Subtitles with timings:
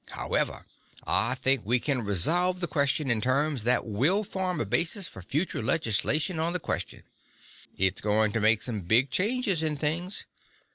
[0.09, 0.65] However,
[1.05, 5.21] I think we can resolve the question in terms that will form a basis for
[5.21, 7.03] future legislation on the question.
[7.77, 10.25] It's going to make some big changes in things.